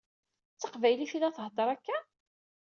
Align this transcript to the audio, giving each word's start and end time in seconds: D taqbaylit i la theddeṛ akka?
D 0.55 0.57
taqbaylit 0.61 1.13
i 1.17 1.19
la 1.19 1.29
theddeṛ 1.35 1.67
akka? 1.75 1.97